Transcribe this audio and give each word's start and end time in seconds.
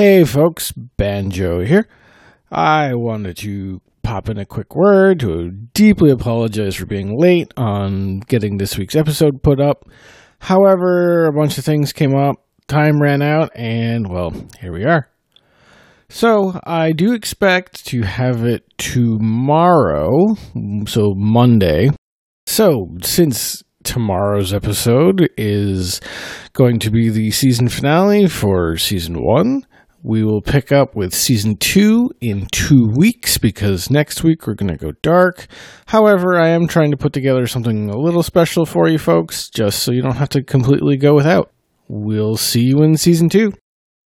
Hey 0.00 0.24
folks, 0.24 0.72
Banjo 0.72 1.62
here. 1.62 1.86
I 2.50 2.94
wanted 2.94 3.36
to 3.36 3.82
pop 4.02 4.30
in 4.30 4.38
a 4.38 4.46
quick 4.46 4.74
word 4.74 5.20
to 5.20 5.50
deeply 5.50 6.10
apologize 6.10 6.76
for 6.76 6.86
being 6.86 7.20
late 7.20 7.52
on 7.58 8.20
getting 8.20 8.56
this 8.56 8.78
week's 8.78 8.96
episode 8.96 9.42
put 9.42 9.60
up. 9.60 9.84
However, 10.38 11.26
a 11.26 11.34
bunch 11.34 11.58
of 11.58 11.66
things 11.66 11.92
came 11.92 12.16
up, 12.16 12.36
time 12.66 12.98
ran 12.98 13.20
out, 13.20 13.50
and 13.54 14.08
well, 14.10 14.32
here 14.58 14.72
we 14.72 14.86
are. 14.86 15.10
So, 16.08 16.58
I 16.64 16.92
do 16.92 17.12
expect 17.12 17.84
to 17.88 18.00
have 18.00 18.42
it 18.42 18.64
tomorrow, 18.78 20.08
so 20.86 21.12
Monday. 21.14 21.90
So, 22.46 22.96
since 23.02 23.62
tomorrow's 23.84 24.54
episode 24.54 25.28
is 25.36 26.00
going 26.54 26.78
to 26.78 26.90
be 26.90 27.10
the 27.10 27.30
season 27.32 27.68
finale 27.68 28.28
for 28.28 28.78
season 28.78 29.22
one. 29.22 29.66
We 30.02 30.24
will 30.24 30.40
pick 30.40 30.72
up 30.72 30.96
with 30.96 31.12
season 31.12 31.56
two 31.56 32.10
in 32.20 32.46
two 32.52 32.88
weeks 32.96 33.36
because 33.36 33.90
next 33.90 34.22
week 34.22 34.46
we're 34.46 34.54
going 34.54 34.72
to 34.72 34.78
go 34.78 34.92
dark. 35.02 35.46
However, 35.86 36.40
I 36.40 36.48
am 36.48 36.66
trying 36.66 36.90
to 36.92 36.96
put 36.96 37.12
together 37.12 37.46
something 37.46 37.90
a 37.90 37.98
little 37.98 38.22
special 38.22 38.64
for 38.64 38.88
you 38.88 38.98
folks 38.98 39.50
just 39.50 39.82
so 39.82 39.92
you 39.92 40.00
don't 40.00 40.16
have 40.16 40.30
to 40.30 40.42
completely 40.42 40.96
go 40.96 41.14
without. 41.14 41.52
We'll 41.88 42.36
see 42.36 42.62
you 42.62 42.82
in 42.82 42.96
season 42.96 43.28
two. 43.28 43.52